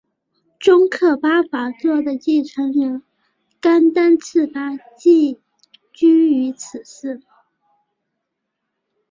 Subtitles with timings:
[0.59, 3.03] 宗喀巴法座的继承人
[3.59, 5.39] 甘丹赤巴即
[5.93, 7.21] 居于此寺。